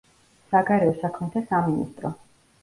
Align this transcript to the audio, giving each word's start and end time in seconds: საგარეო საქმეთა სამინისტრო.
საგარეო 0.53 0.95
საქმეთა 1.01 1.45
სამინისტრო. 1.53 2.13